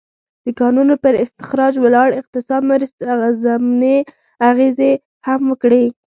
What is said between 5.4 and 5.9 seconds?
وکړې.